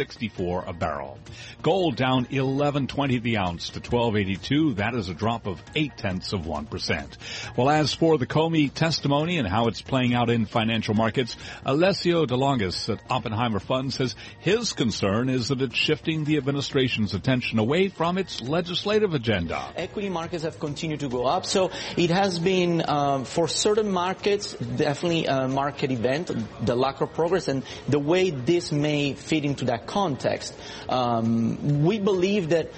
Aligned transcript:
64 0.00 0.64
a 0.66 0.72
barrel. 0.72 1.18
Gold 1.60 1.96
down 1.96 2.22
1120 2.22 3.18
the 3.18 3.36
ounce 3.36 3.68
to 3.68 3.80
1282. 3.80 4.74
That 4.74 4.94
is 4.94 5.10
a 5.10 5.14
drop 5.14 5.46
of 5.46 5.62
8 5.74 5.94
tenths 5.98 6.32
of 6.32 6.46
1%. 6.46 7.54
Well, 7.54 7.68
as 7.68 7.92
for 7.92 8.16
the 8.16 8.26
Comey 8.26 8.72
testimony 8.72 9.36
and 9.36 9.46
how 9.46 9.66
it's 9.66 9.82
playing 9.82 10.14
out 10.14 10.30
in 10.30 10.46
financial 10.46 10.94
markets, 10.94 11.36
Alessio 11.66 12.24
DeLongis 12.24 12.88
at 12.88 13.02
Oppenheimer 13.10 13.60
Fund 13.60 13.92
says 13.92 14.16
his 14.38 14.72
concern 14.72 15.28
is 15.28 15.48
that 15.48 15.60
it's 15.60 15.76
shifting 15.76 16.24
the 16.24 16.38
administration's 16.38 17.12
attention 17.12 17.58
away 17.58 17.88
from 17.88 18.16
its 18.16 18.40
legislative 18.40 19.12
agenda. 19.12 19.70
Equity 19.76 20.08
markets 20.08 20.44
have 20.44 20.58
continued 20.58 21.00
to 21.00 21.10
go 21.10 21.26
up, 21.26 21.44
so 21.44 21.70
it 21.98 22.08
has 22.08 22.38
been, 22.38 22.88
um, 22.88 23.26
for 23.26 23.48
certain 23.48 23.92
markets, 23.92 24.54
definitely 24.54 25.26
a 25.26 25.46
market 25.46 25.90
event, 25.90 26.30
the 26.64 26.74
lack 26.74 27.02
of 27.02 27.12
progress, 27.12 27.48
and 27.48 27.64
the 27.86 27.98
way 27.98 28.30
this 28.30 28.72
may 28.72 29.12
fit 29.12 29.44
into 29.44 29.66
that 29.66 29.86
context. 29.90 30.54
Um, 30.88 31.84
we 31.84 31.98
believe 31.98 32.50
that 32.50 32.70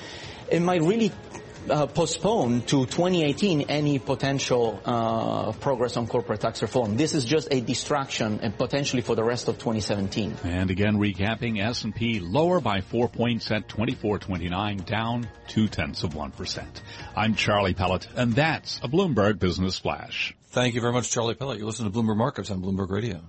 it 0.50 0.60
might 0.60 0.82
really 0.82 1.12
uh, 1.70 1.86
postpone 1.86 2.62
to 2.62 2.86
2018 2.86 3.62
any 3.68 3.98
potential 3.98 4.80
uh, 4.84 5.52
progress 5.52 5.96
on 5.96 6.06
corporate 6.06 6.40
tax 6.40 6.62
reform. 6.62 6.96
This 6.96 7.14
is 7.14 7.24
just 7.24 7.48
a 7.50 7.60
distraction 7.60 8.40
and 8.42 8.56
potentially 8.56 9.02
for 9.02 9.14
the 9.14 9.24
rest 9.24 9.48
of 9.48 9.58
2017. 9.58 10.36
And 10.44 10.70
again, 10.70 10.96
recapping 10.96 11.62
S&P 11.62 12.20
lower 12.20 12.60
by 12.60 12.80
four 12.80 13.08
points 13.08 13.50
at 13.50 13.68
24.29, 13.68 14.84
down 14.84 15.28
two 15.48 15.68
tenths 15.68 16.02
of 16.02 16.14
one 16.14 16.30
percent. 16.30 16.82
I'm 17.16 17.34
Charlie 17.34 17.74
Pellet, 17.74 18.08
and 18.16 18.32
that's 18.34 18.78
a 18.82 18.88
Bloomberg 18.88 19.38
Business 19.38 19.78
Flash. 19.78 20.34
Thank 20.50 20.74
you 20.74 20.80
very 20.80 20.92
much, 20.92 21.10
Charlie 21.10 21.34
Pellet. 21.34 21.58
You 21.58 21.66
listen 21.66 21.90
to 21.90 21.90
Bloomberg 21.90 22.16
Markets 22.16 22.50
on 22.50 22.60
Bloomberg 22.60 22.90
Radio. 22.90 23.20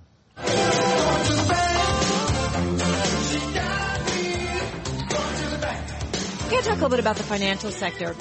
We're 6.54 6.62
to 6.62 6.68
talk 6.68 6.78
a 6.78 6.82
little 6.82 6.90
bit 6.90 7.00
about 7.00 7.16
the 7.16 7.24
financial 7.24 7.72
sector. 7.72 8.14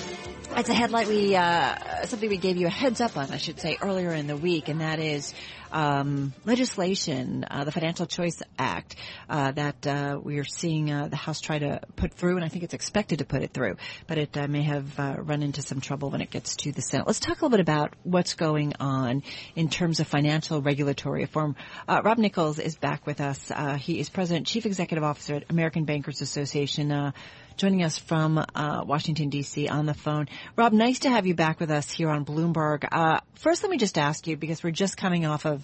It's 0.57 0.67
a 0.67 0.73
headline 0.73 1.07
we, 1.07 1.35
uh, 1.35 2.07
something 2.07 2.27
we 2.27 2.37
gave 2.37 2.57
you 2.57 2.65
a 2.65 2.71
heads 2.71 2.99
up 2.99 3.15
on, 3.15 3.29
I 3.29 3.37
should 3.37 3.59
say, 3.59 3.77
earlier 3.79 4.11
in 4.11 4.25
the 4.25 4.35
week, 4.35 4.69
and 4.69 4.81
that 4.81 4.97
is 4.97 5.35
um, 5.73 6.33
legislation, 6.45 7.45
uh, 7.49 7.63
the 7.63 7.71
Financial 7.71 8.05
Choice 8.05 8.41
Act, 8.57 8.95
uh, 9.27 9.51
that 9.51 9.85
uh, 9.87 10.19
we 10.21 10.39
are 10.39 10.45
seeing 10.45 10.91
uh, 10.91 11.07
the 11.07 11.15
House 11.15 11.41
try 11.41 11.59
to 11.59 11.81
put 11.95 12.13
through, 12.13 12.35
and 12.35 12.45
I 12.45 12.47
think 12.47 12.63
it's 12.63 12.73
expected 12.73 13.19
to 13.19 13.25
put 13.25 13.41
it 13.41 13.51
through, 13.51 13.75
but 14.07 14.17
it 14.17 14.37
uh, 14.37 14.47
may 14.47 14.61
have 14.61 14.99
uh, 14.99 15.15
run 15.17 15.43
into 15.43 15.61
some 15.61 15.81
trouble 15.81 16.11
when 16.11 16.21
it 16.21 16.29
gets 16.29 16.55
to 16.57 16.71
the 16.71 16.81
Senate. 16.81 17.07
Let's 17.07 17.19
talk 17.19 17.41
a 17.41 17.45
little 17.45 17.49
bit 17.49 17.59
about 17.59 17.93
what's 18.03 18.35
going 18.35 18.73
on 18.79 19.23
in 19.55 19.69
terms 19.69 19.99
of 19.99 20.07
financial 20.07 20.61
regulatory 20.61 21.21
reform. 21.21 21.55
Rob 21.87 22.17
Nichols 22.17 22.59
is 22.59 22.75
back 22.75 23.05
with 23.05 23.19
us. 23.19 23.51
he 23.79 23.99
is 23.99 24.09
President, 24.09 24.47
Chief 24.47 24.65
Executive 24.65 25.03
Officer 25.03 25.35
at 25.35 25.49
American 25.49 25.85
Bankers 25.85 26.21
Association 26.21 27.13
joining 27.57 27.83
us 27.83 27.97
from 27.97 28.37
uh, 28.37 28.83
Washington 28.85 29.29
D.C. 29.29 29.67
on 29.67 29.85
the 29.85 29.93
phone. 29.93 30.27
Rob, 30.55 30.73
nice 30.73 30.99
to 30.99 31.09
have 31.09 31.25
you 31.25 31.35
back 31.35 31.59
with 31.59 31.71
us 31.71 31.89
here 31.91 32.09
on 32.09 32.25
Bloomberg. 32.25 32.87
Uh, 32.91 33.19
first, 33.35 33.63
let 33.63 33.69
me 33.69 33.77
just 33.77 33.97
ask 33.97 34.27
you 34.27 34.37
because 34.37 34.63
we're 34.63 34.71
just 34.71 34.97
coming 34.97 35.25
off 35.25 35.45
of 35.45 35.62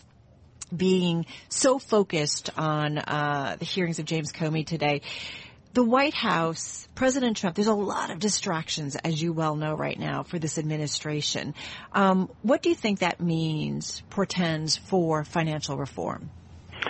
being 0.76 1.26
so 1.50 1.80
focused 1.80 2.50
on 2.58 2.98
uh, 2.98 3.56
the 3.60 3.66
hearings 3.66 4.00
of 4.00 4.06
James 4.06 4.32
Comey 4.32 4.66
today. 4.66 5.02
The 5.74 5.84
White 5.84 6.16
House, 6.16 6.88
President 6.96 7.38
Trump, 7.38 7.56
there's 7.56 7.68
a 7.68 7.74
lot 7.74 8.10
of 8.10 8.18
distractions, 8.20 8.96
as 8.96 9.22
you 9.22 9.34
well 9.34 9.56
know 9.56 9.76
right 9.76 10.00
now, 10.00 10.24
for 10.24 10.40
this 10.40 10.58
administration. 10.58 11.54
Um, 11.94 12.30
what 12.42 12.64
do 12.64 12.70
you 12.70 12.76
think 12.76 13.00
that 13.00 13.22
means, 13.22 14.02
portends 14.10 14.78
for 14.78 15.24
financial 15.24 15.78
reform? 15.78 16.32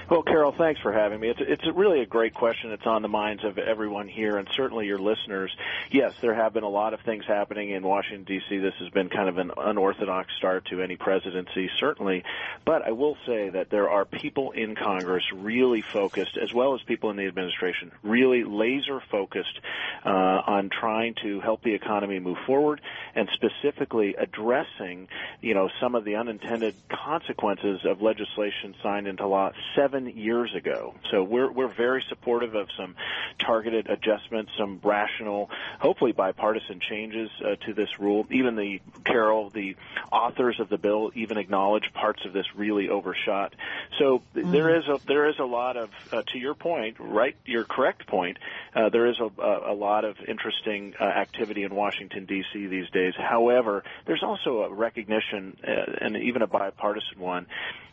Well, 0.10 0.24
Carol, 0.24 0.52
thanks 0.58 0.82
for 0.82 0.92
having 0.92 1.20
me. 1.20 1.30
It's 1.30 1.40
it's 1.42 1.64
really 1.76 2.02
a 2.02 2.06
great 2.06 2.34
question. 2.34 2.72
It's 2.72 2.86
on 2.86 3.02
the 3.02 3.08
minds 3.08 3.44
of 3.44 3.58
everyone 3.58 4.08
here, 4.08 4.38
and 4.38 4.48
certainly 4.56 4.88
your 4.88 4.98
listeners. 4.98 5.56
Yes, 5.92 6.14
there 6.22 6.34
have 6.34 6.54
been 6.54 6.64
a 6.64 6.70
lot 6.70 6.94
of 6.94 7.02
things 7.02 7.26
happening 7.28 7.72
in 7.72 7.84
Washington 7.84 8.24
D.C. 8.24 8.58
This 8.58 8.74
has 8.80 8.90
been 8.90 9.10
kind 9.10 9.30
of 9.30 9.38
an 9.38 9.52
unorthodox 9.56 10.34
start 10.38 10.66
to 10.66 10.82
any 10.82 10.96
presidency, 10.96 11.70
certainly. 11.80 12.24
But 12.66 12.84
I 12.88 12.92
will 12.92 13.18
say 13.26 13.50
that 13.50 13.70
there 13.70 13.90
are 13.90 14.06
people 14.06 14.52
in 14.52 14.76
Congress 14.76 15.24
really 15.34 15.82
focused, 15.82 16.38
as 16.42 16.54
well 16.54 16.76
as 16.76 16.82
people 16.84 17.10
in 17.12 17.18
the 17.18 17.28
administration, 17.28 17.92
really 18.04 18.44
laser 18.44 19.02
focused 19.12 19.60
uh, 20.06 20.10
on 20.10 20.70
trying 20.70 21.16
to 21.24 21.40
help 21.40 21.64
the 21.64 21.74
economy 21.74 22.20
move 22.20 22.38
forward, 22.46 22.82
and 23.16 23.30
specifically 23.34 24.16
addressing, 24.18 25.08
you 25.42 25.54
know, 25.54 25.70
some 25.80 25.96
of 25.96 26.04
the 26.04 26.16
unintended 26.16 26.76
consequences 26.90 27.82
of 27.86 28.02
legislation 28.02 28.76
signed 28.82 29.08
into 29.08 29.28
law 29.28 29.52
seven 29.80 30.08
years 30.08 30.54
ago. 30.56 30.94
So 31.12 31.24
we're 31.24 31.52
we're 31.52 31.74
very 31.74 32.04
supportive 32.10 32.56
of 32.56 32.68
some 32.78 32.96
targeted 33.40 33.88
adjustments, 33.90 34.52
some 34.58 34.80
rational, 34.84 35.50
hopefully 35.80 36.12
bipartisan 36.12 36.80
changes 36.80 37.30
uh, 37.44 37.56
to 37.66 37.74
this 37.74 37.90
rule. 38.00 38.26
Even 38.30 38.56
the 38.56 38.82
Carol, 39.06 39.50
the 39.50 39.76
authors 40.12 40.60
of 40.60 40.70
the 40.70 40.78
bill, 40.78 41.12
even 41.16 41.38
acknowledge 41.38 41.94
parts 41.94 42.26
of 42.26 42.34
this 42.34 42.46
really 42.56 42.90
overshot. 42.90 43.56
So 43.98 44.22
mm. 44.36 44.52
there 44.52 44.78
is 44.78 44.88
a 44.88 45.00
there 45.08 45.30
is 45.30 45.40
a 45.40 45.46
lot 45.46 45.78
of, 45.78 45.90
uh, 46.12 46.24
to 46.34 46.38
your 46.38 46.56
point, 46.56 46.98
right? 47.00 47.36
Your 47.46 47.64
correct 47.64 48.08
point. 48.08 48.38
Uh, 48.76 48.90
there 48.90 49.08
is 49.08 49.20
a, 49.20 49.30
a, 49.72 49.74
lot 49.74 50.06
of 50.06 50.18
interesting 50.28 50.94
uh, 51.00 51.04
activity 51.04 51.64
in 51.64 51.74
Washington 51.74 52.26
D.C. 52.26 52.68
these 52.68 52.90
days. 52.92 53.14
However, 53.18 53.84
there's 54.06 54.24
also 54.24 54.64
a 54.64 54.74
recognition, 54.74 55.58
uh, 55.66 55.72
and 56.02 56.18
even 56.18 56.42
a 56.42 56.48
bipartisan 56.48 57.20
one, 57.20 57.48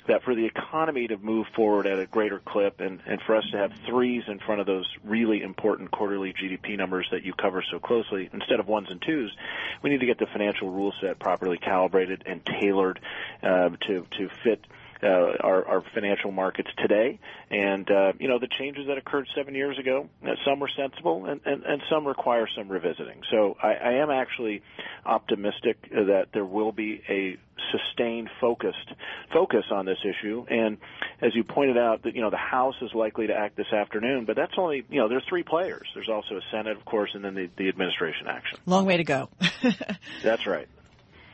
that 0.08 0.22
for 0.22 0.34
the 0.34 0.44
economy 0.44 1.08
to 1.08 1.16
move 1.18 1.46
forward 1.54 1.86
at 1.86 1.98
a 1.98 2.06
greater 2.06 2.40
clip 2.44 2.80
and, 2.80 3.00
and 3.06 3.20
for 3.22 3.36
us 3.36 3.44
to 3.50 3.58
have 3.58 3.72
threes 3.86 4.24
in 4.28 4.38
front 4.38 4.60
of 4.60 4.66
those 4.66 4.86
really 5.04 5.42
important 5.42 5.90
quarterly 5.90 6.32
GDP 6.32 6.76
numbers 6.76 7.08
that 7.12 7.24
you 7.24 7.32
cover 7.32 7.64
so 7.70 7.78
closely 7.78 8.28
instead 8.32 8.60
of 8.60 8.68
ones 8.68 8.88
and 8.90 9.00
twos, 9.02 9.34
we 9.82 9.90
need 9.90 10.00
to 10.00 10.06
get 10.06 10.18
the 10.18 10.26
financial 10.26 10.70
rule 10.70 10.92
set 11.00 11.18
properly 11.18 11.58
calibrated 11.58 12.22
and 12.26 12.44
tailored 12.44 13.00
uh, 13.42 13.70
to 13.86 14.06
to 14.18 14.28
fit 14.42 14.64
uh, 15.06 15.36
our, 15.40 15.64
our 15.66 15.84
financial 15.94 16.32
markets 16.32 16.68
today. 16.78 17.18
And 17.50 17.88
uh, 17.90 18.12
you 18.18 18.28
know 18.28 18.38
the 18.38 18.48
changes 18.48 18.88
that 18.88 18.98
occurred 18.98 19.28
seven 19.36 19.54
years 19.54 19.78
ago, 19.78 20.08
uh, 20.24 20.30
some 20.44 20.60
were 20.60 20.70
sensible, 20.76 21.26
and, 21.26 21.40
and, 21.44 21.62
and 21.64 21.82
some 21.88 22.06
require 22.06 22.48
some 22.56 22.68
revisiting. 22.68 23.22
So 23.30 23.56
I, 23.62 23.74
I 23.74 23.92
am 24.02 24.10
actually 24.10 24.62
optimistic 25.04 25.90
that 25.90 26.28
there 26.32 26.44
will 26.44 26.72
be 26.72 27.02
a 27.08 27.38
sustained 27.72 28.28
focused 28.40 28.92
focus 29.32 29.64
on 29.70 29.86
this 29.86 29.98
issue 30.04 30.44
and 30.48 30.76
as 31.22 31.34
you 31.34 31.42
pointed 31.42 31.78
out 31.78 32.02
that 32.02 32.14
you 32.14 32.20
know 32.20 32.30
the 32.30 32.36
house 32.36 32.74
is 32.82 32.90
likely 32.94 33.26
to 33.26 33.32
act 33.32 33.56
this 33.56 33.72
afternoon 33.72 34.24
but 34.24 34.36
that's 34.36 34.52
only 34.58 34.84
you 34.90 35.00
know 35.00 35.08
there's 35.08 35.24
three 35.28 35.42
players 35.42 35.88
there's 35.94 36.08
also 36.08 36.36
a 36.36 36.40
senate 36.50 36.76
of 36.76 36.84
course 36.84 37.10
and 37.14 37.24
then 37.24 37.34
the, 37.34 37.48
the 37.56 37.68
administration 37.68 38.26
action 38.28 38.58
long 38.66 38.84
way 38.84 38.98
to 38.98 39.04
go 39.04 39.28
that's 40.22 40.46
right 40.46 40.68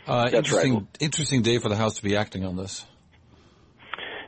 uh, 0.06 0.24
that's 0.24 0.34
interesting 0.34 0.74
right. 0.74 0.86
interesting 1.00 1.42
day 1.42 1.58
for 1.58 1.68
the 1.68 1.76
house 1.76 1.96
to 1.96 2.02
be 2.02 2.16
acting 2.16 2.44
on 2.44 2.56
this 2.56 2.84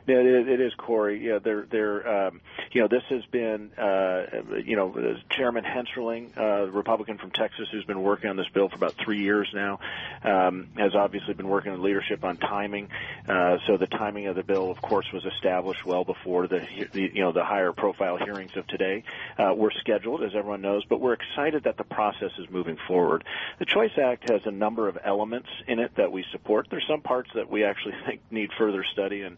yeah, 0.07 0.17
it, 0.17 0.47
it 0.47 0.61
is, 0.61 0.73
Cory. 0.75 1.25
Yeah, 1.25 1.39
they're, 1.43 1.65
they're, 1.69 2.27
um, 2.27 2.41
you 2.71 2.81
know, 2.81 2.87
this 2.87 3.03
has 3.09 3.25
been, 3.25 3.71
uh, 3.77 4.25
you 4.63 4.75
know, 4.75 5.15
Chairman 5.29 5.63
Hensarling, 5.63 6.37
uh, 6.37 6.69
Republican 6.71 7.17
from 7.17 7.31
Texas, 7.31 7.67
who's 7.71 7.85
been 7.85 8.03
working 8.03 8.29
on 8.29 8.35
this 8.35 8.47
bill 8.53 8.69
for 8.69 8.75
about 8.75 8.93
three 8.93 9.21
years 9.21 9.49
now, 9.53 9.79
um, 10.23 10.67
has 10.77 10.93
obviously 10.95 11.33
been 11.33 11.47
working 11.47 11.73
in 11.73 11.81
leadership 11.81 12.23
on 12.23 12.37
timing. 12.37 12.89
Uh, 13.27 13.57
so 13.65 13.77
the 13.77 13.87
timing 13.87 14.27
of 14.27 14.35
the 14.35 14.43
bill, 14.43 14.69
of 14.69 14.81
course, 14.81 15.07
was 15.11 15.25
established 15.25 15.85
well 15.85 16.03
before 16.03 16.47
the, 16.47 16.67
the 16.91 17.11
you 17.13 17.21
know, 17.21 17.31
the 17.31 17.43
higher 17.43 17.71
profile 17.71 18.17
hearings 18.17 18.55
of 18.55 18.67
today. 18.67 19.03
Uh, 19.37 19.53
were 19.55 19.71
scheduled, 19.79 20.23
as 20.23 20.31
everyone 20.35 20.61
knows, 20.61 20.83
but 20.85 21.01
we're 21.01 21.13
excited 21.13 21.63
that 21.63 21.77
the 21.77 21.83
process 21.83 22.31
is 22.37 22.49
moving 22.49 22.77
forward. 22.87 23.23
The 23.59 23.65
Choice 23.65 23.97
Act 24.01 24.29
has 24.29 24.41
a 24.45 24.51
number 24.51 24.87
of 24.87 24.97
elements 25.03 25.49
in 25.67 25.79
it 25.79 25.91
that 25.97 26.11
we 26.11 26.23
support. 26.31 26.67
There's 26.69 26.85
some 26.87 27.01
parts 27.01 27.29
that 27.35 27.49
we 27.49 27.63
actually 27.63 27.95
think 28.05 28.21
need 28.31 28.51
further 28.57 28.83
study 28.93 29.21
and, 29.21 29.37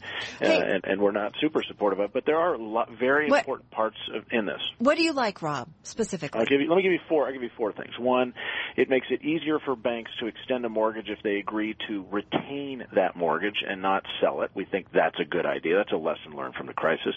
and, 0.64 0.86
and 0.86 1.02
we're 1.02 1.12
not 1.12 1.34
super 1.42 1.64
supportive 1.68 2.00
of. 2.00 2.14
But 2.14 2.26
there 2.26 2.38
are 2.38 2.58
lot, 2.58 2.90
very 3.00 3.30
what, 3.30 3.40
important 3.40 3.72
parts 3.72 3.98
of, 4.14 4.24
in 4.32 4.46
this. 4.46 4.62
What 4.80 4.98
do 4.98 5.04
you 5.04 5.14
like, 5.14 5.42
Rob, 5.42 5.68
specifically? 5.84 6.46
You, 6.50 6.70
let 6.70 6.76
me 6.76 6.84
give 6.84 6.92
you 6.92 7.00
four. 7.10 7.28
I'll 7.28 7.34
give 7.34 7.44
you 7.44 7.50
four 7.58 7.74
things. 7.74 7.98
One, 8.00 8.34
it 8.76 8.90
makes 8.90 9.08
it 9.10 9.24
easier 9.24 9.60
for 9.60 9.76
banks 9.76 10.12
to 10.20 10.28
extend 10.28 10.66
a 10.66 10.70
mortgage 10.70 11.10
if 11.10 11.20
they 11.24 11.38
agree 11.38 11.76
to 11.88 12.06
retain 12.12 12.86
that 12.94 13.16
mortgage 13.16 13.64
and 13.68 13.82
not 13.82 14.04
sell 14.22 14.42
it. 14.42 14.52
We 14.54 14.66
think 14.66 14.88
that's 14.94 15.20
a 15.20 15.26
good 15.26 15.46
idea. 15.46 15.78
That's 15.78 15.92
a 15.92 15.98
lesson 15.98 16.34
learned 16.36 16.56
from 16.56 16.68
the 16.68 16.74
crisis. 16.74 17.16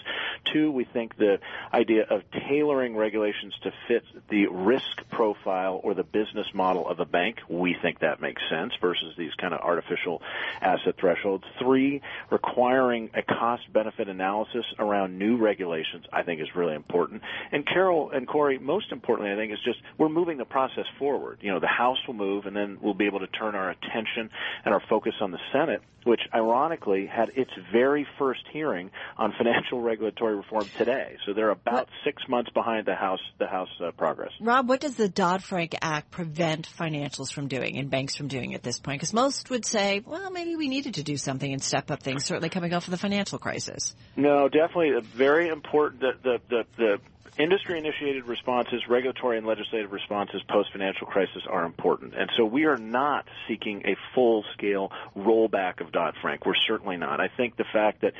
Two, 0.51 0.71
we 0.71 0.85
think 0.85 1.17
the 1.17 1.39
idea 1.73 2.03
of 2.09 2.21
tailoring 2.47 2.95
regulations 2.95 3.53
to 3.63 3.71
fit 3.87 4.03
the 4.29 4.47
risk 4.47 5.09
profile 5.11 5.79
or 5.83 5.93
the 5.93 6.03
business 6.03 6.47
model 6.53 6.87
of 6.87 6.99
a 6.99 7.05
bank, 7.05 7.37
we 7.49 7.75
think 7.81 7.99
that 7.99 8.21
makes 8.21 8.41
sense 8.49 8.73
versus 8.81 9.13
these 9.17 9.33
kind 9.39 9.53
of 9.53 9.61
artificial 9.61 10.21
asset 10.61 10.95
thresholds. 10.99 11.43
Three, 11.59 12.01
requiring 12.29 13.09
a 13.13 13.21
cost 13.39 13.63
benefit 13.73 14.09
analysis 14.09 14.65
around 14.79 15.17
new 15.17 15.37
regulations, 15.37 16.05
I 16.11 16.23
think 16.23 16.41
is 16.41 16.47
really 16.55 16.75
important. 16.75 17.21
And 17.51 17.65
Carol 17.65 18.11
and 18.11 18.27
Cory, 18.27 18.59
most 18.59 18.91
importantly, 18.91 19.33
I 19.33 19.35
think 19.35 19.53
is 19.53 19.59
just 19.63 19.79
we're 19.97 20.09
moving 20.09 20.37
the 20.37 20.45
process 20.45 20.85
forward. 20.99 21.39
You 21.41 21.51
know, 21.51 21.59
the 21.59 21.67
House 21.67 21.97
will 22.07 22.13
move, 22.13 22.45
and 22.45 22.55
then 22.55 22.77
we'll 22.81 22.93
be 22.93 23.05
able 23.05 23.19
to 23.19 23.27
turn 23.27 23.55
our 23.55 23.69
attention 23.69 24.29
and 24.65 24.73
our 24.73 24.81
focus 24.89 25.13
on 25.21 25.31
the 25.31 25.39
Senate, 25.51 25.81
which 26.03 26.21
ironically 26.33 27.05
had 27.05 27.29
its 27.35 27.51
very 27.71 28.07
first 28.17 28.41
hearing 28.51 28.91
on 29.17 29.33
financial 29.37 29.81
regulatory 29.81 30.35
reform 30.35 30.65
today. 30.77 31.17
So 31.25 31.33
they're 31.33 31.49
about 31.49 31.73
what? 31.73 31.89
six 32.03 32.23
months 32.27 32.51
behind 32.51 32.85
the 32.87 32.95
House 32.95 33.19
the 33.39 33.47
House 33.47 33.69
uh, 33.83 33.91
progress. 33.91 34.31
Rob, 34.39 34.67
what 34.67 34.79
does 34.79 34.95
the 34.95 35.09
Dodd 35.09 35.43
Frank 35.43 35.75
Act 35.81 36.11
prevent 36.11 36.67
financials 36.67 37.31
from 37.31 37.47
doing 37.47 37.77
and 37.77 37.89
banks 37.89 38.15
from 38.15 38.27
doing 38.27 38.53
at 38.55 38.63
this 38.63 38.79
point? 38.79 38.99
Because 38.99 39.13
most 39.13 39.49
would 39.49 39.65
say, 39.65 40.01
well, 40.05 40.31
maybe 40.31 40.55
we 40.55 40.67
needed 40.67 40.95
to 40.95 41.03
do 41.03 41.17
something 41.17 41.51
and 41.51 41.61
step 41.61 41.91
up 41.91 42.01
things. 42.01 42.25
Certainly 42.25 42.49
coming 42.49 42.73
off 42.73 42.87
of 42.87 42.91
the 42.91 42.97
financial 42.97 43.20
crisis. 43.39 43.95
No, 44.15 44.49
definitely 44.49 44.91
a 44.91 45.01
very 45.01 45.47
important. 45.49 46.01
The 46.01 46.13
the 46.21 46.41
the, 46.49 46.65
the 46.77 46.99
industry 47.37 47.77
initiated 47.77 48.25
responses, 48.25 48.81
regulatory 48.89 49.37
and 49.37 49.47
legislative 49.47 49.91
responses 49.91 50.41
post 50.49 50.71
financial 50.71 51.07
crisis 51.07 51.43
are 51.49 51.65
important. 51.65 52.13
And 52.15 52.29
so 52.37 52.45
we 52.45 52.65
are 52.65 52.77
not 52.77 53.25
seeking 53.47 53.83
a 53.85 53.95
full 54.13 54.43
scale 54.53 54.91
rollback 55.15 55.81
of 55.81 55.91
Dodd 55.91 56.15
Frank. 56.21 56.45
We're 56.45 56.53
certainly 56.67 56.97
not. 56.97 57.19
I 57.19 57.29
think 57.35 57.55
the 57.55 57.65
fact 57.71 58.01
that 58.01 58.13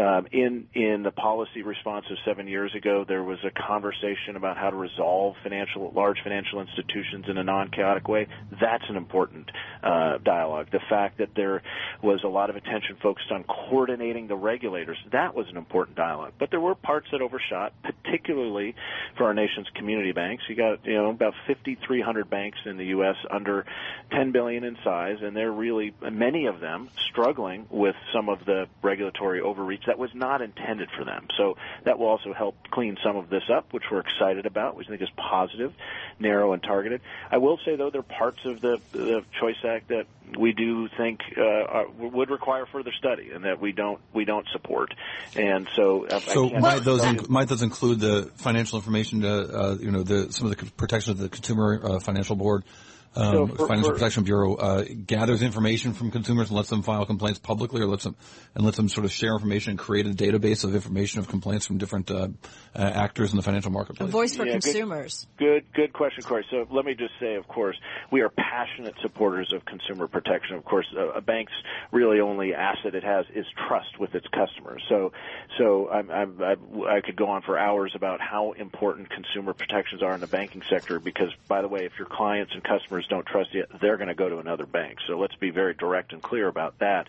um, 0.00 0.26
in 0.32 0.68
in 0.74 1.02
the 1.02 1.10
policy 1.10 1.62
responses 1.62 2.18
seven 2.24 2.48
years 2.48 2.74
ago 2.74 3.04
there 3.06 3.22
was 3.22 3.38
a 3.44 3.50
conversation 3.50 4.36
about 4.36 4.56
how 4.56 4.70
to 4.70 4.76
resolve 4.76 5.36
financial 5.42 5.92
large 5.94 6.18
financial 6.22 6.60
institutions 6.60 7.26
in 7.28 7.38
a 7.38 7.44
non 7.44 7.70
chaotic 7.70 8.08
way, 8.08 8.26
that's 8.60 8.84
an 8.88 8.96
important 8.96 9.50
uh, 9.82 10.18
dialogue. 10.18 10.68
The 10.72 10.80
fact 10.88 11.18
that 11.18 11.30
there 11.36 11.62
was 12.02 12.22
a 12.24 12.28
lot 12.28 12.50
of 12.50 12.56
attention 12.56 12.96
focused 13.02 13.30
on 13.30 13.44
coordinating 13.44 14.26
the 14.26 14.36
regulators, 14.36 14.98
that 15.12 15.34
was 15.34 15.46
an 15.48 15.56
important 15.56 15.96
dialogue. 15.96 16.32
But 16.38 16.50
there 16.50 16.60
were 16.60 16.74
parts 16.74 17.08
that 17.12 17.20
overshot, 17.20 17.72
particularly 18.14 18.74
for 19.16 19.24
our 19.24 19.34
nation's 19.34 19.68
community 19.74 20.12
banks. 20.12 20.44
You 20.48 20.54
got 20.54 20.84
you 20.86 20.94
know 20.94 21.10
about 21.10 21.34
5,300 21.46 22.30
banks 22.30 22.58
in 22.64 22.76
the 22.76 22.86
U.S. 22.86 23.16
under 23.30 23.66
10 24.12 24.32
billion 24.32 24.64
in 24.64 24.76
size, 24.84 25.18
and 25.20 25.36
they're 25.36 25.50
really 25.50 25.94
many 26.00 26.46
of 26.46 26.60
them 26.60 26.90
struggling 27.10 27.66
with 27.70 27.96
some 28.12 28.28
of 28.28 28.44
the 28.44 28.66
regulatory 28.82 29.40
overreach 29.40 29.82
that 29.86 29.98
was 29.98 30.10
not 30.14 30.42
intended 30.42 30.88
for 30.96 31.04
them. 31.04 31.26
So 31.36 31.56
that 31.84 31.98
will 31.98 32.06
also 32.06 32.32
help 32.32 32.56
clean 32.70 32.96
some 33.04 33.16
of 33.16 33.28
this 33.28 33.44
up, 33.52 33.72
which 33.72 33.84
we're 33.90 34.00
excited 34.00 34.46
about, 34.46 34.76
which 34.76 34.86
I 34.86 34.90
think 34.90 35.02
is 35.02 35.10
positive, 35.16 35.72
narrow 36.18 36.52
and 36.52 36.62
targeted. 36.62 37.00
I 37.30 37.38
will 37.38 37.58
say 37.64 37.76
though, 37.76 37.90
there 37.90 38.00
are 38.00 38.18
parts 38.18 38.44
of 38.44 38.60
the 38.60 38.80
the 38.92 39.24
Choice 39.40 39.56
Act 39.64 39.88
that 39.88 40.06
we 40.38 40.52
do 40.52 40.88
think 40.96 41.20
uh, 41.36 41.42
are, 41.42 41.88
would 41.90 42.30
require 42.30 42.66
further 42.66 42.92
study, 42.98 43.30
and 43.32 43.44
that 43.44 43.60
we 43.60 43.72
don't 43.72 44.00
we 44.12 44.24
don't 44.24 44.46
support. 44.52 44.94
And 45.36 45.68
so, 45.74 46.06
uh, 46.06 46.20
so 46.20 46.48
might 46.50 46.80
those 46.80 47.02
inc- 47.02 47.28
might 47.28 47.48
those 47.48 47.62
include 47.62 48.00
the 48.04 48.30
financial 48.36 48.78
information, 48.78 49.24
uh, 49.24 49.76
you 49.80 49.90
know, 49.90 50.02
the 50.02 50.32
some 50.32 50.50
of 50.50 50.56
the 50.56 50.70
protections 50.72 51.18
of 51.18 51.18
the 51.18 51.28
Consumer 51.28 51.80
uh, 51.82 52.00
Financial 52.00 52.36
Board? 52.36 52.64
Um, 53.16 53.32
so 53.32 53.46
for, 53.46 53.68
Financial 53.68 53.90
for, 53.90 53.94
Protection 53.94 54.24
Bureau 54.24 54.54
uh, 54.54 54.84
gathers 55.06 55.42
information 55.42 55.92
from 55.92 56.10
consumers 56.10 56.48
and 56.48 56.56
lets 56.56 56.68
them 56.68 56.82
file 56.82 57.06
complaints 57.06 57.38
publicly, 57.38 57.80
or 57.80 57.86
lets 57.86 58.04
them 58.04 58.16
and 58.54 58.64
lets 58.64 58.76
them 58.76 58.88
sort 58.88 59.04
of 59.04 59.12
share 59.12 59.34
information 59.34 59.70
and 59.70 59.78
create 59.78 60.06
a 60.06 60.10
database 60.10 60.64
of 60.64 60.74
information 60.74 61.20
of 61.20 61.28
complaints 61.28 61.66
from 61.66 61.78
different 61.78 62.10
uh, 62.10 62.28
uh, 62.74 62.78
actors 62.78 63.30
in 63.30 63.36
the 63.36 63.42
financial 63.42 63.70
marketplace. 63.70 64.08
A 64.08 64.12
voice 64.12 64.36
for 64.36 64.46
yeah, 64.46 64.52
consumers. 64.52 65.26
Good, 65.38 65.64
good, 65.72 65.72
good 65.74 65.92
question, 65.92 66.24
Cory. 66.24 66.44
So 66.50 66.66
let 66.70 66.84
me 66.84 66.94
just 66.94 67.12
say, 67.20 67.36
of 67.36 67.46
course, 67.46 67.76
we 68.10 68.22
are 68.22 68.30
passionate 68.30 68.94
supporters 69.02 69.52
of 69.54 69.64
consumer 69.64 70.08
protection. 70.08 70.56
Of 70.56 70.64
course, 70.64 70.86
a, 70.96 71.18
a 71.18 71.20
bank's 71.20 71.52
really 71.92 72.20
only 72.20 72.54
asset 72.54 72.94
it 72.94 73.04
has 73.04 73.26
is 73.34 73.46
trust 73.68 73.98
with 73.98 74.14
its 74.14 74.26
customers. 74.28 74.82
So, 74.88 75.12
so 75.58 75.88
I'm, 75.90 76.10
I'm, 76.10 76.42
I, 76.42 76.96
I 76.96 77.00
could 77.00 77.16
go 77.16 77.28
on 77.28 77.42
for 77.42 77.58
hours 77.58 77.92
about 77.94 78.20
how 78.20 78.52
important 78.52 79.10
consumer 79.10 79.52
protections 79.52 80.02
are 80.02 80.14
in 80.14 80.20
the 80.20 80.26
banking 80.26 80.62
sector. 80.68 80.98
Because, 80.98 81.30
by 81.48 81.62
the 81.62 81.68
way, 81.68 81.84
if 81.84 81.92
your 81.98 82.08
clients 82.08 82.52
and 82.54 82.62
customers 82.62 83.03
customers 83.04 83.08
don't 83.08 83.26
trust 83.26 83.54
you, 83.54 83.64
they're 83.80 83.96
going 83.96 84.08
to 84.08 84.14
go 84.14 84.28
to 84.28 84.38
another 84.38 84.66
bank. 84.66 84.98
So 85.06 85.18
let's 85.18 85.34
be 85.36 85.50
very 85.50 85.74
direct 85.74 86.12
and 86.12 86.22
clear 86.22 86.48
about 86.48 86.78
that. 86.78 87.08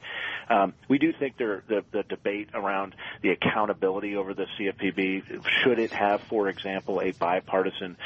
Um, 0.49 0.73
we 0.87 0.97
do 0.97 1.13
think 1.13 1.37
there, 1.37 1.63
the, 1.67 1.83
the 1.91 2.03
debate 2.03 2.49
around 2.53 2.95
the 3.21 3.29
accountability 3.29 4.15
over 4.15 4.33
the 4.33 4.45
CFPB, 4.57 5.45
should 5.63 5.79
it 5.79 5.91
have, 5.91 6.21
for 6.21 6.49
example, 6.49 7.01
a 7.01 7.11
bipartisan 7.11 7.97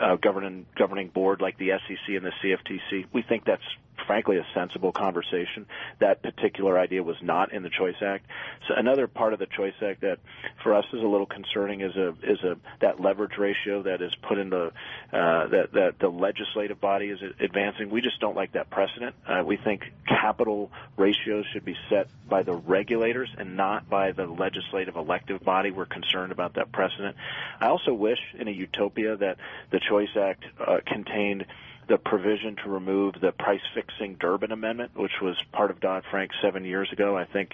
uh, 0.00 0.16
governing 0.16 0.66
governing 0.76 1.08
board 1.08 1.40
like 1.40 1.56
the 1.56 1.70
SEC 1.70 2.08
and 2.08 2.26
the 2.26 2.32
CFTC, 2.42 3.06
we 3.12 3.22
think 3.22 3.44
that's 3.44 3.64
frankly 4.06 4.38
a 4.38 4.46
sensible 4.54 4.92
conversation. 4.92 5.66
That 6.00 6.22
particular 6.22 6.78
idea 6.78 7.02
was 7.02 7.16
not 7.22 7.52
in 7.52 7.62
the 7.62 7.70
Choice 7.70 7.96
Act. 8.00 8.26
So 8.68 8.74
another 8.76 9.06
part 9.06 9.32
of 9.32 9.38
the 9.38 9.46
Choice 9.46 9.74
Act 9.82 10.02
that 10.02 10.18
for 10.62 10.74
us 10.74 10.84
is 10.92 11.02
a 11.02 11.06
little 11.06 11.26
concerning 11.26 11.80
is 11.80 11.96
a 11.96 12.08
is 12.22 12.42
a 12.42 12.56
that 12.80 13.00
leverage 13.00 13.38
ratio 13.38 13.82
that 13.82 14.02
is 14.02 14.14
put 14.28 14.38
into 14.38 14.66
uh, 14.66 14.70
that 15.12 15.72
that 15.72 15.94
the 15.98 16.08
legislative 16.08 16.80
body 16.80 17.06
is 17.06 17.20
advancing. 17.40 17.90
We 17.90 18.00
just 18.00 18.20
don't 18.20 18.36
like 18.36 18.52
that 18.52 18.70
precedent. 18.70 19.14
Uh, 19.26 19.42
we 19.44 19.56
think 19.56 19.82
capital 20.06 20.70
ratios 20.96 21.44
should 21.52 21.64
be 21.64 21.76
set 21.88 22.08
by 22.28 22.42
the 22.42 22.54
regulators 22.54 23.30
and 23.36 23.56
not 23.56 23.88
by 23.88 24.12
the 24.12 24.26
legislative 24.26 24.96
elective 24.96 25.42
body. 25.42 25.70
We're 25.70 25.86
concerned 25.86 26.32
about 26.32 26.54
that 26.54 26.72
precedent. 26.72 27.16
I 27.60 27.66
also 27.66 27.92
wish 27.92 28.18
in 28.38 28.48
a 28.48 28.50
utopia 28.50 29.16
that 29.16 29.38
the 29.70 29.80
Choice 29.80 30.16
Act 30.16 30.44
uh, 30.58 30.78
contained 30.86 31.46
the 31.88 31.98
provision 31.98 32.56
to 32.64 32.70
remove 32.70 33.14
the 33.20 33.32
price 33.32 33.60
fixing 33.74 34.14
Durbin 34.14 34.50
Amendment, 34.50 34.92
which 34.96 35.12
was 35.22 35.36
part 35.52 35.70
of 35.70 35.80
Dodd 35.80 36.02
Frank 36.10 36.32
seven 36.42 36.64
years 36.64 36.90
ago. 36.92 37.16
I 37.16 37.24
think 37.24 37.50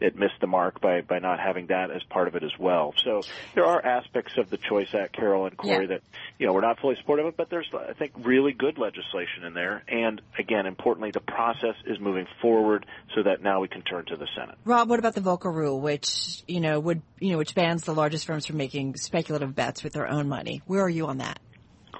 it 0.00 0.16
missed 0.16 0.40
the 0.40 0.46
mark 0.46 0.80
by, 0.80 1.00
by 1.00 1.18
not 1.18 1.40
having 1.40 1.66
that 1.66 1.90
as 1.90 2.02
part 2.04 2.28
of 2.28 2.36
it 2.36 2.42
as 2.42 2.52
well. 2.58 2.94
So 3.02 3.22
there 3.54 3.64
are 3.64 3.84
aspects 3.84 4.34
of 4.38 4.50
the 4.50 4.56
Choice 4.56 4.94
Act, 4.94 5.16
Carol 5.16 5.46
and 5.46 5.56
Cory, 5.56 5.86
yeah. 5.86 5.94
that, 5.94 6.02
you 6.38 6.46
know, 6.46 6.52
we're 6.52 6.60
not 6.60 6.78
fully 6.80 6.96
supportive 7.00 7.26
of, 7.26 7.36
but 7.36 7.50
there's, 7.50 7.68
I 7.74 7.92
think, 7.94 8.12
really 8.22 8.52
good 8.52 8.78
legislation 8.78 9.44
in 9.46 9.54
there. 9.54 9.82
And 9.88 10.20
again, 10.38 10.66
importantly, 10.66 11.10
the 11.10 11.20
process 11.20 11.74
is 11.86 11.98
moving 11.98 12.26
forward 12.40 12.86
so 13.14 13.22
that 13.24 13.42
now 13.42 13.60
we 13.60 13.68
can 13.68 13.82
turn 13.82 14.04
to 14.06 14.16
the 14.16 14.28
Senate. 14.36 14.56
Rob, 14.64 14.88
what 14.88 14.98
about 14.98 15.14
the 15.14 15.20
Volcker 15.20 15.52
rule, 15.52 15.80
which, 15.80 16.42
you 16.46 16.60
know, 16.60 16.78
would, 16.78 17.02
you 17.18 17.32
know, 17.32 17.38
which 17.38 17.54
bans 17.54 17.82
the 17.82 17.94
largest 17.94 18.26
firms 18.26 18.46
from 18.46 18.56
making 18.56 18.96
speculative 18.96 19.54
bets 19.54 19.82
with 19.82 19.92
their 19.92 20.08
own 20.08 20.28
money? 20.28 20.62
Where 20.66 20.82
are 20.82 20.90
you 20.90 21.06
on 21.06 21.18
that? 21.18 21.40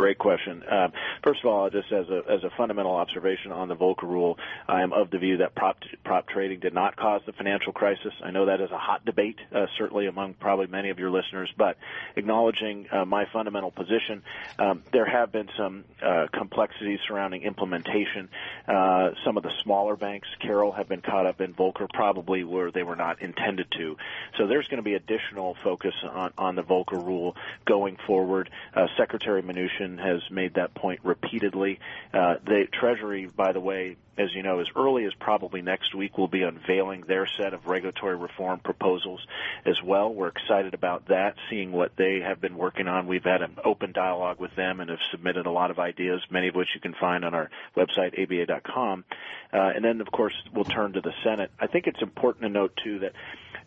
Great 0.03 0.19
question. 0.19 0.65
Uh, 0.65 0.89
first 1.23 1.39
of 1.45 1.47
all, 1.47 1.71
just 1.71 1.93
as 1.93 2.09
a 2.09 2.23
as 2.29 2.43
a 2.43 2.51
fundamental 2.57 2.97
observation 2.97 3.53
on 3.53 3.69
the 3.69 3.77
Volcker 3.77 4.03
rule, 4.03 4.37
I 4.67 4.83
am 4.83 4.93
of 4.93 5.11
the 5.13 5.19
view 5.19 5.37
that 5.37 5.55
prop 5.55 5.77
prop 6.05 6.27
trading 6.27 6.59
did 6.59 6.75
not 6.75 6.97
cause 6.97 7.21
the 7.25 7.33
financial 7.33 7.73
crisis. 7.73 8.13
I 8.21 8.33
know 8.33 8.47
that 8.47 8.61
is 8.61 8.73
a 8.73 8.79
hot 8.79 9.05
debate, 9.05 9.39
uh, 9.55 9.67
certainly 9.79 10.09
among 10.09 10.35
probably 10.35 10.67
many 10.67 10.91
of 10.91 10.99
your 10.99 11.13
listeners. 11.13 11.53
But 11.57 11.77
acknowledging 12.17 12.89
uh, 12.91 13.05
my 13.05 13.27
fundamental 13.33 13.71
position, 13.71 14.25
um, 14.59 14.83
there 14.93 15.07
have 15.07 15.31
been 15.31 15.49
some 15.57 15.85
uh, 16.05 16.27
complexities 16.33 16.99
surrounding 17.07 17.43
implementation. 17.43 18.29
Uh, 18.67 19.11
some 19.25 19.37
of 19.37 19.45
the 19.45 19.53
smaller 19.63 19.95
banks, 19.95 20.27
Carol, 20.41 20.73
have 20.73 20.89
been 20.89 21.03
caught 21.03 21.27
up 21.27 21.41
in 21.41 21.55
Volcker, 21.55 21.89
probably 21.89 22.43
where 22.43 22.73
they 22.73 22.83
were 22.83 22.97
not 22.97 23.23
intended 23.23 23.69
to. 23.79 23.97
So 24.37 24.49
there's 24.49 24.67
going 24.67 24.79
to 24.79 24.83
be 24.83 24.95
additional 24.95 25.57
focus 25.63 25.95
on 26.03 26.33
on 26.37 26.57
the 26.57 26.63
Volcker 26.65 27.01
rule 27.07 27.37
going 27.67 27.99
forward. 28.05 28.51
Uh, 28.75 28.89
Secretary 28.97 29.45
Mnuchin 29.45 29.92
has 29.99 30.21
made 30.31 30.55
that 30.55 30.75
point 30.75 31.01
repeatedly. 31.05 31.79
Uh, 32.13 32.37
the 32.45 32.67
Treasury, 32.73 33.27
by 33.27 33.53
the 33.53 33.61
way, 33.61 33.97
as 34.19 34.35
you 34.35 34.43
know, 34.43 34.61
as 34.61 34.67
early 34.77 35.05
as 35.07 35.13
probably 35.15 35.63
next 35.63 35.95
week, 35.95 36.19
will 36.19 36.29
be 36.29 36.43
unveiling 36.43 37.05
their 37.07 37.27
set 37.39 37.55
of 37.55 37.67
regulatory 37.67 38.17
reform 38.17 38.61
proposals 38.61 39.21
as 39.65 39.77
well. 39.83 40.13
We're 40.13 40.29
excited 40.29 40.75
about 40.75 41.09
that, 41.09 41.37
seeing 41.49 41.73
what 41.73 41.93
they 41.97 42.21
have 42.21 42.41
been 42.41 42.59
working 42.59 42.89
on. 42.89 43.07
We've 43.07 43.25
had 43.25 43.41
an 43.41 43.57
open 43.65 43.93
dialogue 43.93 44.39
with 44.39 44.55
them 44.55 44.81
and 44.81 44.91
have 44.91 44.99
submitted 45.11 45.47
a 45.47 45.51
lot 45.51 45.71
of 45.71 45.79
ideas, 45.79 46.21
many 46.31 46.49
of 46.49 46.55
which 46.55 46.69
you 46.75 46.81
can 46.81 46.95
find 47.01 47.25
on 47.25 47.35
our 47.35 47.51
website, 47.77 48.19
aba.com. 48.19 49.05
Uh, 49.53 49.73
and 49.75 49.85
then, 49.85 50.01
of 50.01 50.11
course, 50.11 50.35
we'll 50.53 50.65
turn 50.65 50.93
to 50.93 51.01
the 51.01 51.13
Senate. 51.25 51.51
I 51.59 51.67
think 51.67 51.87
it's 51.87 52.03
important 52.03 52.43
to 52.43 52.49
note, 52.51 52.79
too, 52.83 52.99
that 53.01 53.13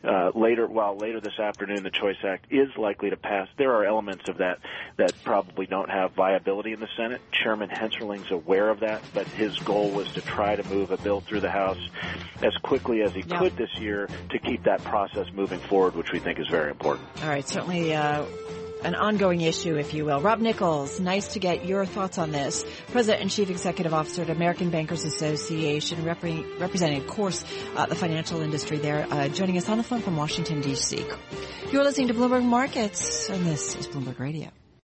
uh, 0.05 0.31
later, 0.35 0.67
while 0.67 0.97
later 0.97 1.19
this 1.19 1.39
afternoon 1.39 1.83
the 1.83 1.89
Choice 1.89 2.17
Act 2.23 2.45
is 2.51 2.69
likely 2.77 3.09
to 3.09 3.17
pass, 3.17 3.47
there 3.57 3.73
are 3.73 3.85
elements 3.85 4.29
of 4.29 4.37
that 4.37 4.59
that 4.97 5.13
probably 5.23 5.65
don't 5.65 5.89
have 5.89 6.13
viability 6.13 6.73
in 6.73 6.79
the 6.79 6.89
Senate. 6.95 7.21
Chairman 7.31 7.69
Hensarling's 7.69 8.31
aware 8.31 8.69
of 8.69 8.81
that, 8.81 9.01
but 9.13 9.27
his 9.27 9.57
goal 9.59 9.89
was 9.91 10.11
to 10.13 10.21
try 10.21 10.55
to 10.55 10.63
move 10.69 10.91
a 10.91 10.97
bill 10.97 11.21
through 11.21 11.41
the 11.41 11.51
House 11.51 11.79
as 12.41 12.55
quickly 12.57 13.01
as 13.01 13.13
he 13.13 13.23
yeah. 13.27 13.39
could 13.39 13.57
this 13.57 13.73
year 13.79 14.07
to 14.29 14.39
keep 14.39 14.63
that 14.63 14.83
process 14.83 15.27
moving 15.33 15.59
forward, 15.59 15.95
which 15.95 16.11
we 16.11 16.19
think 16.19 16.39
is 16.39 16.47
very 16.47 16.69
important. 16.69 17.07
All 17.21 17.29
right, 17.29 17.47
certainly. 17.47 17.93
Uh 17.93 18.25
an 18.83 18.95
ongoing 18.95 19.41
issue, 19.41 19.75
if 19.75 19.93
you 19.93 20.05
will. 20.05 20.21
Rob 20.21 20.39
Nichols, 20.39 20.99
nice 20.99 21.33
to 21.33 21.39
get 21.39 21.65
your 21.65 21.85
thoughts 21.85 22.17
on 22.17 22.31
this. 22.31 22.65
President 22.91 23.21
and 23.21 23.31
Chief 23.31 23.49
Executive 23.49 23.93
Officer 23.93 24.23
at 24.23 24.29
American 24.29 24.69
Bankers 24.69 25.05
Association, 25.05 26.03
repre- 26.03 26.59
representing, 26.59 27.01
of 27.01 27.07
course, 27.07 27.43
uh, 27.75 27.85
the 27.85 27.95
financial 27.95 28.41
industry 28.41 28.77
there, 28.77 29.07
uh, 29.09 29.27
joining 29.29 29.57
us 29.57 29.69
on 29.69 29.77
the 29.77 29.83
phone 29.83 30.01
from 30.01 30.17
Washington, 30.17 30.61
D.C. 30.61 31.05
You're 31.71 31.83
listening 31.83 32.07
to 32.09 32.13
Bloomberg 32.13 32.43
Markets, 32.43 33.29
and 33.29 33.45
this 33.45 33.75
is 33.75 33.87
Bloomberg 33.87 34.19
Radio. 34.19 34.49